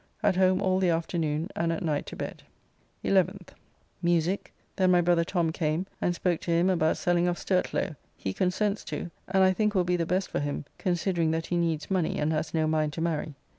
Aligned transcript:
At 0.23 0.35
home 0.35 0.63
all 0.63 0.79
the 0.79 0.89
afternoon, 0.89 1.47
and 1.55 1.71
at 1.71 1.83
night 1.83 2.07
to 2.07 2.15
bed. 2.15 2.41
11th. 3.05 3.49
Musique, 4.01 4.51
then 4.75 4.89
my 4.89 4.99
brother 4.99 5.23
Tom 5.23 5.51
came, 5.51 5.85
and 6.01 6.15
spoke 6.15 6.41
to 6.41 6.49
him 6.49 6.71
about 6.71 6.97
selling 6.97 7.27
of 7.27 7.37
Sturtlow, 7.37 7.95
he 8.17 8.33
consents 8.33 8.83
to, 8.85 9.11
and 9.27 9.43
I 9.43 9.53
think 9.53 9.75
will 9.75 9.83
be 9.83 9.97
the 9.97 10.07
best 10.07 10.31
for 10.31 10.39
him, 10.39 10.65
considering 10.79 11.29
that 11.29 11.45
he 11.45 11.55
needs 11.55 11.91
money, 11.91 12.17
and 12.17 12.33
has 12.33 12.51
no 12.51 12.65
mind 12.65 12.93
to 12.93 13.01
marry. 13.01 13.35